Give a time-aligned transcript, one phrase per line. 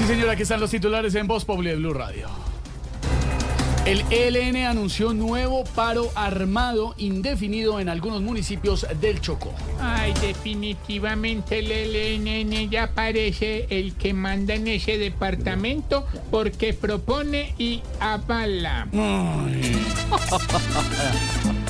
[0.00, 2.26] Sí, señora, aquí están los titulares en Voz Populi de Blue Radio.
[3.84, 9.52] El ELN anunció nuevo paro armado indefinido en algunos municipios del Chocó.
[9.78, 17.82] Ay, definitivamente el ELN ya parece el que manda en ese departamento porque propone y
[18.00, 18.88] avala.
[18.90, 19.00] Los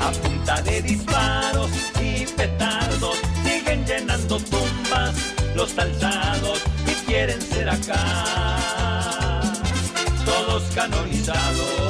[0.00, 5.14] a punta de disparos y petardos, siguen llenando tumbas
[5.54, 9.40] los alzados y quieren ser acá,
[10.24, 11.84] todos canonizados.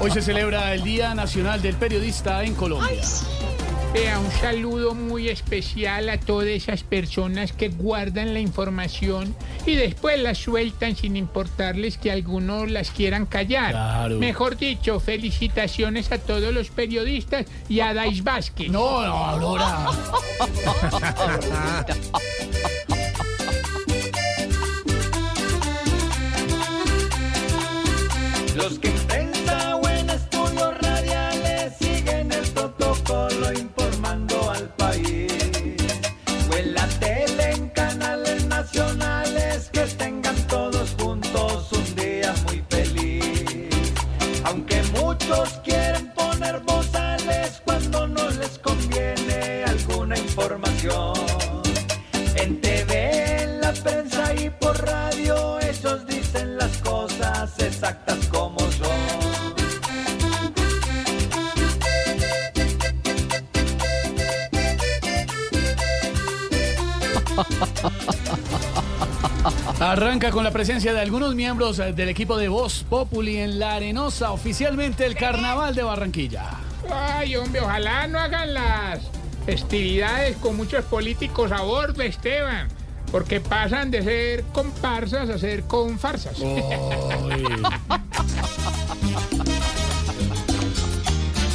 [0.00, 3.02] Hoy se celebra el Día Nacional del Periodista en Colombia.
[3.92, 9.34] Vea, un saludo muy especial a todas esas personas que guardan la información
[9.66, 13.72] y después la sueltan sin importarles que algunos las quieran callar.
[13.72, 14.18] Claro.
[14.20, 18.70] Mejor dicho, felicitaciones a todos los periodistas y a Dais Vázquez.
[18.70, 19.86] No, no, Aurora.
[28.54, 28.99] Los que
[48.40, 51.12] les conviene alguna información.
[52.36, 58.88] En TV, en la prensa y por radio, ellos dicen las cosas exactas como son.
[69.80, 73.74] Arranca con la presencia de algunos miembros eh, del equipo de Voz Populi en La
[73.74, 76.69] Arenosa, oficialmente el Carnaval de Barranquilla.
[76.92, 79.00] Ay, hombre, ojalá no hagan las
[79.46, 82.68] festividades con muchos políticos a bordo, Esteban.
[83.10, 86.36] Porque pasan de ser comparsas a ser confarsas.
[86.42, 87.44] Ay.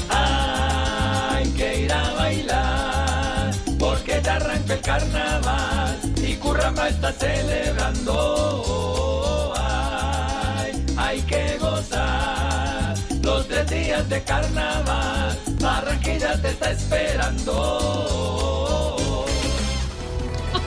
[0.09, 8.94] Hay que ir a bailar, porque ya arranca el carnaval y Curramba está celebrando.
[13.95, 17.95] Días de carnaval, Barranquilla te está esperando.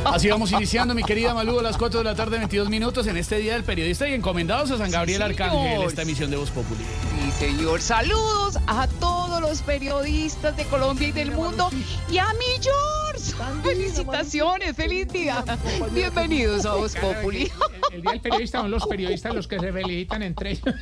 [0.05, 3.17] Así vamos iniciando, mi querida Malú, a las 4 de la tarde, 22 minutos, en
[3.19, 5.33] este Día del Periodista y encomendados a San Gabriel señor.
[5.43, 6.81] Arcángel, esta emisión de Voz Populi.
[7.25, 7.81] Sí, señor.
[7.83, 11.69] Saludos a todos los periodistas de Colombia y del mundo.
[12.11, 13.35] Y a mi George.
[13.63, 15.45] Felicitaciones, feliz día.
[15.91, 17.43] Bienvenidos a Voz Populi.
[17.43, 20.63] el, el- el día del periodista son los periodistas los que se felicitan entre ellos.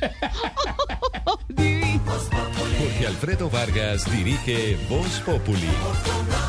[3.07, 6.46] Alfredo Vargas dirige Voz Populi.